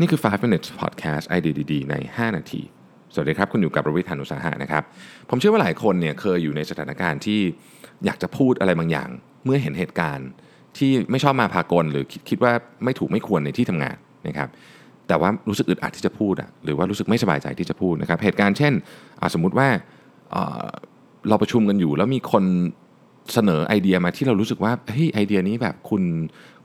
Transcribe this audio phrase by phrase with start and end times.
[0.00, 2.62] นี่คือ 5 minutes podcast ไอเดียดีๆใน 5 นาที
[3.14, 4.82] สวัสดีครับ คุณอยู่กับประวิทยานุสาหะนะครับ
[5.30, 7.40] ผมเชื่อว่าหลายคนเนี่ยเคยอยู่ในสถานการณ์ที่
[8.04, 9.08] อยากจะพูดอะไรบางอย่าง
[9.44, 10.28] เมื่อเห็นเหตุการณ์
[10.78, 12.52] ที่ไม่ชอบมาพากลหรือคิดคิดว่า
[12.84, 13.96] ไม่ถูกไม่ควรในที่ทำงาน
[14.28, 14.48] นะครับ
[15.08, 18.72] แต่ว่ารู้สึกอึดอัดที่จะพูดอะหรือว่ารู้สึกไม่สบายใจที่จะพูดนะครับเหตุการณ์เช่น
[19.34, 19.68] สมมุติว่า
[21.28, 22.44] เราประชุมกันอยู่แล้วมีคน
[23.34, 26.02] เสนอไอเดียมาที่เรารู้สึกว่าเฮ้ยไอเดียนี้แบบคุณ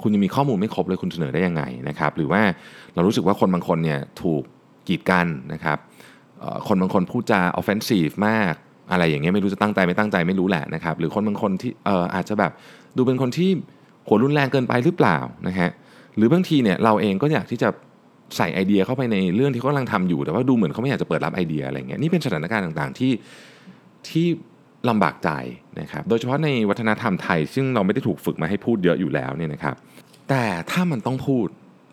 [0.01, 2.41] คุณยังมีข้อมูลไม่ครบเลยคุณเสนอได้ยังไงนะครับ หรือว่า
[2.93, 4.43] เรารู้สึกว่าคนบางคนเนี่ยถูก
[4.87, 5.77] กีดกันนะครับ
[6.67, 8.53] คนบางคนพูดจา offensive มาก
[8.91, 12.51] อะไรอย่างเงี้ยไม่รู้จะตั้งใจไม่ตั้งใจไม่รู้แหละนะครับหรือคนบางคนที่เอ่ออาจจะแบบ
[12.97, 13.49] ดูเป็นคนที่
[14.07, 15.69] หัวรุนแรงเกินไปหรือเปล่านะฮะ
[16.17, 17.69] หรือบางทีเนี่ยเราเองก็อยากที่จะ
[18.37, 23.11] ใส่ไอเดียเข้าไปในเรื่องที่เขากำลังทำอยู่ แต่ว่าดูเหมือนเขาไม่อยากจะเปิดรับไอเดียอะไรเงี้ยนี่เป็นสถานการณ์ต่างๆที่
[24.09, 24.27] ที่
[24.89, 25.29] ลำบากใจ
[25.79, 29.75] นะครับโดยเฉพาะในวัฒนธรรมไทย ซึ่งเราไม่ได้ถูกฝึกมาให้พูดเยอะอยู่แล้วเนี่ยนะครับ
[30.29, 31.47] แต่ถ้ามันต้องพูด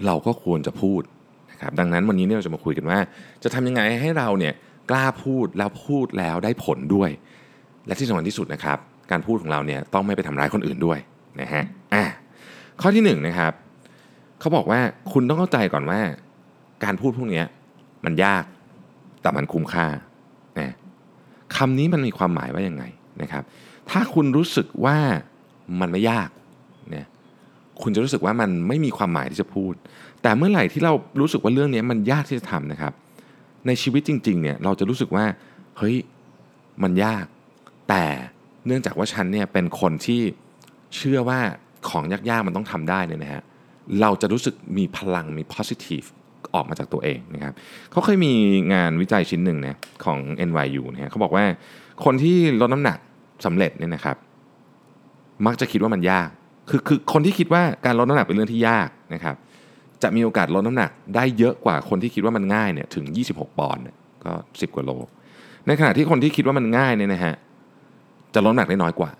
[0.07, 1.03] เราก็ควรจะพูด
[1.51, 2.99] นะครับดังนั้นวันนี้เนี่ยเราจะมาคุยกันว่า
[3.43, 4.55] จะทำยังไงให้เราเนี่ย
[4.91, 7.11] กล้าพูดแล้วพูดแล้วได้ผลด้วย
[7.87, 8.79] และที่สำคัญที่สุดนะครับ
[9.11, 10.99] การพูดของเราเนี่ยต้องไม่ไปทำร้ายคนอื่นด้วย
[11.41, 11.65] นะฮะ
[11.95, 12.05] อะ
[12.81, 13.53] ข้อที่หนึ่งนะครับ
[14.41, 14.81] เขาบอกว่า
[15.13, 16.01] คุณต้องเข้าใจก่อนว่า
[16.85, 17.43] การพูดพวกนี้
[18.05, 18.45] มันยาก
[19.23, 19.87] แต่มันคุ้มค่า
[21.63, 22.85] คำนี้มันมีความหมายว่ายังไง
[23.23, 23.43] นะครับ
[23.91, 24.99] ถ้าคุณรู้สึกว่า
[25.81, 26.29] มันไม่ยาก
[26.91, 27.07] เนี่ย
[27.83, 29.75] คุณจะรู้สึกว่ามันไม่มีความหมายที่จะพูด
[30.23, 32.93] แต่เมื่อไหร่ที่เรารู้สึกว่าเรื่องนี้มันยากที่จะทำนะครับ
[33.67, 35.25] ในชีวิตจริงๆเนี่ยเราจะรู้สึกว่า
[35.79, 35.97] เฮ้ย
[36.83, 37.25] มันยาก
[37.89, 38.05] แต่
[38.67, 40.21] เนื่องจากว่าฉันเนี่ยเป็นคนที่
[40.97, 41.41] เชื่อว่า
[41.89, 43.43] ของยากๆมันต้องทำได้เนี่ยนะฮะ
[44.01, 46.07] เราจะรู้สึกมีพลังมี positive
[46.55, 47.55] ออกมาจากตัวเองนะครับ
[47.91, 48.33] เขาเคยมี
[48.75, 51.45] งานวิจัยชิ้นหนึ่งนะของ NYU นะฮะเขาบอกว่า
[52.05, 52.99] คนที่ลดน้ำหนัก
[53.45, 54.17] สำเร็จเนี่ยนะครับ
[55.47, 56.29] มักจะคิดว่ามันยาก
[56.71, 59.37] คือคือคนที่คิดว่าการลดน้ำหนักเป็นเรื่องที่ยากนะครับ
[60.03, 63.85] จะมีโอกาสลดน้ำหนักได้เยอะกว่าคนที่คิดว่ามันง่ายเนี่ยถึง 26 ปอนด์
[64.25, 64.91] ก็ 10 กว่าโล
[65.67, 67.35] ในขณะที่คนที่คิดว่ามันง่ายเนี่ยนะฮะ
[68.35, 69.11] จะลดน้ำหนักได้น้อยกว่า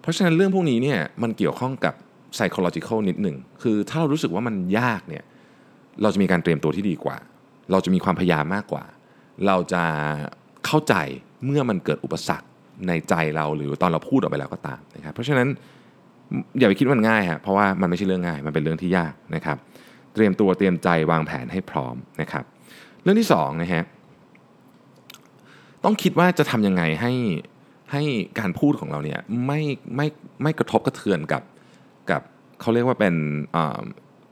[0.00, 1.94] เพราะฉะนั้นเรื่องพวกนี้เนี่ยมันเกี่ยวข้องกับ
[2.36, 5.24] psychological นิดหนึ่ง คือถ้าเรารู้สึกว่ามันยากเนี่ย
[6.02, 7.16] เราจะมีการเตรียมตัวที่ดีกว่า
[7.70, 8.84] เราจะมีความพยายามมากกว่า
[9.46, 9.82] เราจะ
[10.66, 10.94] เข้าใจ
[11.44, 12.48] เมื่อมันเกิดอุปสรรค
[12.88, 15.48] ในใจเราหรือตอนเราพูดออกไปแล้วก็ตามนะครับ เพราะฉะนั้น
[16.58, 19.56] อย่าไปคิดว่ามันง่ายฮะเพราะว่ามันไม่ใช่เรื่องง่ายมันเป็นเรื่องที่ยากนะครับ
[20.14, 22.44] เตรียมตัวเตรียมใจวางแผนให้พร้อมนะครับ
[23.02, 23.84] เรื่องที่สองนะฮะ
[25.84, 27.12] ต้องคิดว่าจะทำยังไงให้
[27.92, 28.02] ให้
[28.38, 29.60] การพูดของเราเนี่ยไม่
[29.96, 30.06] ไม่
[30.42, 31.42] ไม่กระทบกระเทือนกับ
[32.10, 32.22] กับ
[32.60, 33.14] เขาเรียกว่าเป็น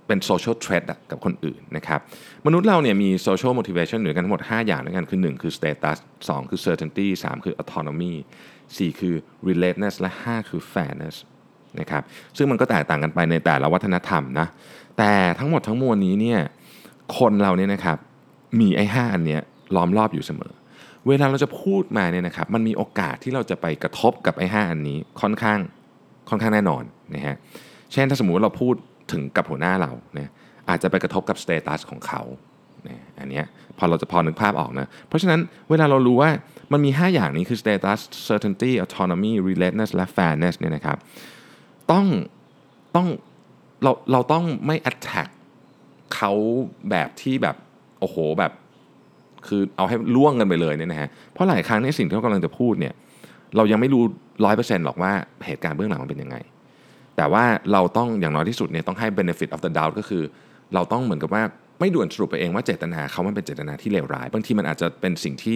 [0.07, 2.01] เป็น social threat กับคนอื่นนะครับ
[2.47, 8.13] มนุษย์เราเนี่ยมี social motivation หรือกันทั้งหมด 5 อย่างด้วยกันคือ 1 คือ status 2 คือ certainty 3 คือ autonomy
[8.57, 9.15] 4 คือ
[9.47, 11.17] relatedness และ 5 คือ fairness
[11.81, 12.03] นะครับ
[12.37, 14.47] ซึ่งมันก็แตกต่างกันไปในแต่ละวัฒนธรรมนะ
[14.99, 16.41] แต่ทั้งหมดทั้งมวลนี้เนี่ย
[17.19, 17.99] คนเราเนี่ยนะครับ
[18.61, 19.43] มีไอ้ห้าอันเนี้ย
[19.77, 20.53] ล้อมรอบอยู่เสมอ
[21.07, 25.59] เวลาเราจะพูดมาเนี่ยนะครับมันมีโอกาสที่เราจะไปกระทบกับไอ้ห้าอันนี้ค่อนข้าง
[26.29, 26.83] ค่อนข้างแน่นอน
[27.15, 27.37] นะฮะ
[27.93, 28.75] เช่นถ้าสมมุติเราพูด
[29.13, 30.31] ถึงกับหัวหน้าเราเนี่ย
[30.69, 32.23] อาจจะไปกระทบกับสเตตัสของเขา
[32.85, 33.43] เนี่ยอันนี้
[33.79, 35.41] พอเราจะพอนึกภาพออกนะเพราะฉะนั้น
[35.71, 36.31] เวลาเรารู้ว่า
[36.73, 40.97] มันมี 5 อย่างนี้คือ status certainty autonomy relatedness และ fairness เนี่ยนะครับ
[41.93, 42.07] ต้อง
[42.97, 43.09] ต้อง
[43.83, 45.29] เราเราต้องไม่ attack
[46.15, 46.33] เขา
[46.91, 47.57] แบบที่แบบ
[48.01, 48.53] โอ้โหแบบ
[49.47, 52.95] คือเอาให้ล่วงกันไปเลยเนี่ยนะฮะเพราะหลายครั้งในสิ่งที่เรากำลังจะพูดเนี่ย
[53.57, 54.03] เรายังไม่รู้
[54.45, 55.13] ร้อยเปอร์เซ็นต์หรอกว่า
[55.47, 56.37] เหตุการณ์เบื้องหลังมันเป็นยังไง
[57.17, 60.23] แต่ว่าเราต้องอย่างน้อยที่สุดเนี่ยต้องให้ benefit of the doubt ก็คือ
[60.75, 61.43] เราต้องเหมือนกับว่า
[61.81, 65.55] ไม่ด่วนสรุปไปเองว่าเจตนาเขามันเป็นเจตนาที่เลวร้าย บางทีมันอาจจะเป็นสิ่งที่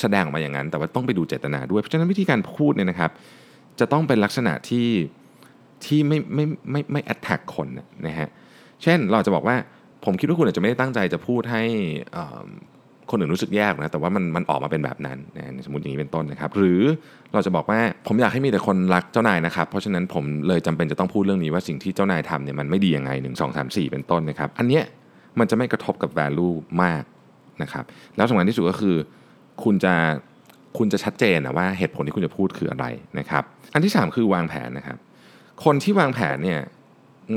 [0.00, 3.10] แสดงออกมาอย่างนั้น แต่ว่าต้องไปดูเจตนาด้วย เพราะฉะนั้นวิธีการพูดเนี่ยนะครับ
[3.80, 4.88] จะต้องเป็นลักษณะที่
[5.84, 7.68] ที่ไม่ไม่ไม่ไม่ attack คน
[8.06, 8.28] นะฮะ
[8.82, 9.56] เช่นเราจะบอกว่า
[10.04, 11.62] ผมคิดว่าคุณอาจจะไม่ได้ตั้งใจจะพูดให้
[13.12, 16.80] คนอื่นรู้สึกแย่นะแต่ว่ามันมันออกมาเป็นแบบนั้นนะสมมติอย่างนี้เป็นต้นนะครับ หรือ
[17.32, 24.84] เราจะบอกว่าผมอยากให้มีแต่คนรักเจ้านายนะครับ เพราะฉะนั้นผมเลยจำเป็นจะต้องพูดเรื่องนี้ว่าสิ่งที่เจ้านายทำเนี่ยมันไม่ดียังไง1 2 3 4 เป็นต้นนะครับ อันเนี้ย
[25.38, 27.04] มันจะไม่กระทบกับ value มาก
[27.62, 27.84] นะครับ
[28.16, 28.96] แล้วสำคัญที่สุดก็คือ
[29.64, 29.94] คุณจะ
[30.78, 32.86] คุณจะชัดเจนนะว่าเหตุผลที่คุณจะพูดคืออะไร
[33.18, 33.42] นะครับ
[33.74, 34.98] อันที่ 3 คือวางแผนนะครับ
[35.64, 36.60] คนที่วางแผนเนี่ย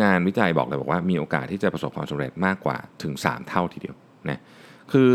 [0.03, 3.95] งานวิจัยบอกเลยบอกว่ามีโอกาสที่จะประสบความสำเร็จมากกว่าถึง 3 เท่าทีเดียว
[4.29, 4.39] นะ
[4.91, 5.09] คือ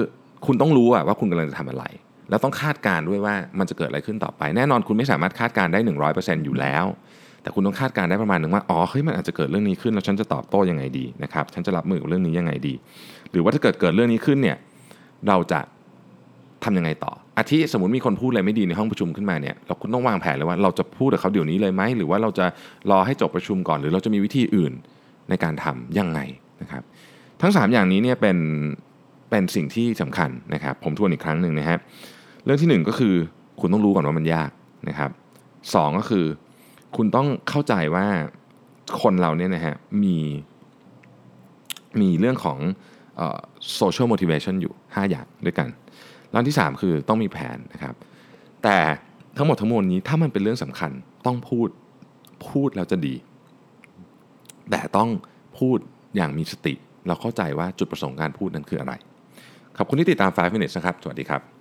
[0.46, 1.84] คุณต้องรู้ว่าคุณกำลังจะทำอะไร
[2.30, 5.80] แล้วต้องคาดการด้วยว่ามันจะเกิดอะไรขึ้นต่อไป แน่นอนคุณไม่สามารถคาดการได้
[6.12, 6.84] 100%อยู่แล้ว
[7.42, 12.74] แต่คุณต้องคาดการได้ประมาณหนึ่งว่าอ๋อเฮ้ยมันอาจจะเกิดเรื่องนี้ขึ้นแล้วฉันจะตอบโต้ยังไงดีนะครับฉันจะรับมือกับเรื่องนี้ยังไงดี
[13.30, 14.56] หรือว่าถ้าเกิดเกิดเรื่องนี้ขึ้นเนี่ย
[15.28, 15.60] เราจะ
[16.64, 22.46] ทำยังไงต่อ อาทิสมมติมีคนพูดอะไรไม่ดีในห้องประชุมขึ้นมาเนี่ย เราคุณต้องวางแผนเลยว่าเราจะพูดกับเขาเดี๋ยวนี้เลยไหม หรือว่าเราจะ
[22.90, 24.72] รอให้จบประชุมก่อน หรือเราจะมีวิธีอื่น
[25.28, 26.20] ในการทํำยังไง
[26.60, 26.82] นะครับ
[27.40, 28.36] ทั้ง 3 อย่างนี้เนี่ยเป็น
[29.30, 31.78] เป็นสิ่งที่สำคัญนะครับ ผมทวนอีกครั้งหนึ่งนะครับ
[32.44, 33.14] เรื่องที่ 1 ก็คือ
[33.60, 34.50] คุณต้องรู้ก่อนว่ามันยาก
[34.88, 35.10] นะครับ
[35.74, 36.26] สก็คือ
[36.96, 38.06] คุณต้องเข้าใจว่า
[39.02, 40.16] คนเราเนี่ยนะฮะมี
[42.00, 42.58] มีเรื่องของ
[43.76, 45.68] social motivation อยู่ 5 อย่างด้วยกัน
[46.30, 47.94] เรื่องที่ 3 คือต้องมีแผนนะครับ
[48.62, 48.78] แต่
[49.36, 50.90] ทั้งหมดทั้งมวลนี้ถ้ามันเป็นเรื่องสำคัญ
[51.26, 51.68] ต้องพูด
[52.48, 53.14] พูดแล้วจะดี
[54.70, 55.10] แต่ต้อง
[55.58, 55.78] พูด
[56.16, 56.74] อย่างมีสติ
[57.06, 58.94] เราเข้าใจว่าจุดประสงค์การพูดนั้นคืออะไร
[59.78, 61.59] ขอบคุณที่ติดตาม 5 minutes นะครับ สวัสดีครับ